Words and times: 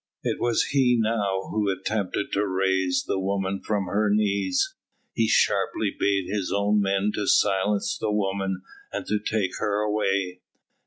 It 0.23 0.39
was 0.41 0.63
he 0.71 0.97
now 0.99 1.43
who 1.51 1.69
attempted 1.69 2.31
to 2.31 2.47
raise 2.47 3.03
the 3.05 3.19
woman 3.19 3.61
from 3.61 3.85
her 3.85 4.09
knees. 4.11 4.73
He 5.13 5.27
sharply 5.27 5.91
bade 5.99 6.27
his 6.27 6.51
own 6.51 6.81
men 6.81 7.11
to 7.13 7.27
silence 7.27 7.99
the 7.99 8.11
woman 8.11 8.63
and 8.91 9.05
to 9.05 9.19
take 9.19 9.59
her 9.59 9.81
away. 9.83 10.39